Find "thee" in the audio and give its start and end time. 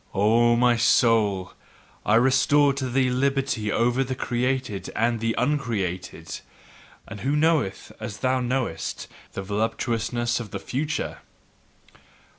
2.89-3.11